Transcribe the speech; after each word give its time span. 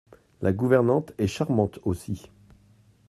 La 0.41 0.51
gouvernante 0.51 1.13
est 1.19 1.27
charmante 1.27 1.77
aussi. 1.83 2.25